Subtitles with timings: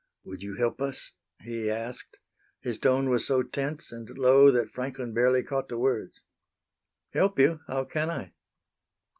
[0.23, 1.11] "Would you help us?"
[1.43, 2.17] he asked.
[2.59, 6.21] His tone was so tense and low that Franklin barely caught the words.
[7.11, 7.59] "Help you!
[7.67, 8.33] How can I?"